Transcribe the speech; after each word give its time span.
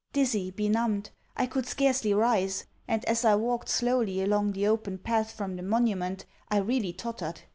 Dizzy, 0.13 0.49
benumbed, 0.49 1.11
I 1.37 1.45
could 1.45 1.67
scarcely 1.67 2.11
rise; 2.11 2.65
and, 2.87 3.05
as 3.05 3.23
I 3.23 3.35
walked 3.35 3.69
slowly 3.69 4.23
along 4.23 4.53
the 4.53 4.65
open 4.65 4.97
path 4.97 5.31
from 5.31 5.55
the 5.57 5.61
monument, 5.61 6.25
I 6.49 6.57
really 6.57 6.91
tottered. 6.91 7.41